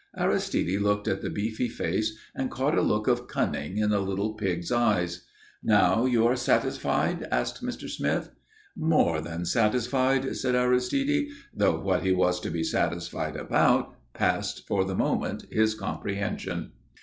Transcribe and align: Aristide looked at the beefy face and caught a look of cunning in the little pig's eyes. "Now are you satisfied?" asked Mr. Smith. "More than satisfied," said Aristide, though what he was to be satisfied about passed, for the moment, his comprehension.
Aristide 0.17 0.81
looked 0.81 1.07
at 1.07 1.21
the 1.21 1.29
beefy 1.29 1.69
face 1.69 2.17
and 2.33 2.49
caught 2.49 2.75
a 2.75 2.81
look 2.81 3.07
of 3.07 3.27
cunning 3.27 3.77
in 3.77 3.91
the 3.91 3.99
little 3.99 4.33
pig's 4.33 4.71
eyes. 4.71 5.27
"Now 5.61 6.05
are 6.05 6.07
you 6.07 6.35
satisfied?" 6.37 7.27
asked 7.31 7.61
Mr. 7.61 7.87
Smith. 7.87 8.31
"More 8.75 9.21
than 9.21 9.45
satisfied," 9.45 10.35
said 10.37 10.55
Aristide, 10.55 11.27
though 11.53 11.79
what 11.79 12.01
he 12.01 12.13
was 12.13 12.39
to 12.39 12.49
be 12.49 12.63
satisfied 12.63 13.35
about 13.35 13.95
passed, 14.15 14.65
for 14.67 14.83
the 14.83 14.95
moment, 14.95 15.43
his 15.51 15.75
comprehension. 15.75 16.71